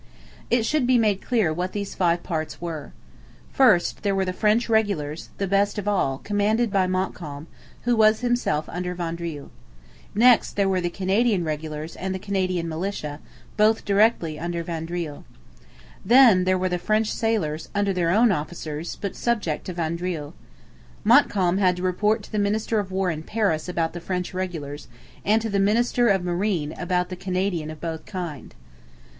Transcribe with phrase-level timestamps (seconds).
[0.49, 2.91] It should be made clear what these five parts were.
[3.53, 7.45] First, there were the French regulars, the best of all, commanded by Montcalm,
[7.83, 9.51] who was himself under Vaudreuil.
[10.15, 13.19] Next, there were the Canadian regulars and the Canadian militia,
[13.57, 15.23] both directly under Vaudreuil.
[16.03, 20.33] Then there were the French sailors, under their own officers, but subject to Vaudreuil.
[21.03, 24.87] Montcalm had to report to the minister of War in Paris about the French regulars,
[25.23, 28.55] and to the minister of Marine about the Canadians of both kinds.